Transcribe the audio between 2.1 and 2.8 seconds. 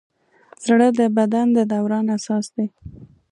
اساس دی.